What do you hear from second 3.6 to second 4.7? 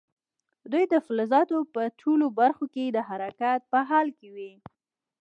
په حال کې وي.